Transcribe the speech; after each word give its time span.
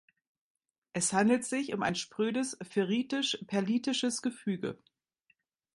Es 0.93 1.13
handelt 1.13 1.45
sich 1.45 1.73
um 1.75 1.83
ein 1.83 1.93
sprödes 1.93 2.57
ferritisch-perlitisches 2.63 4.23
Gefüge. 4.23 4.79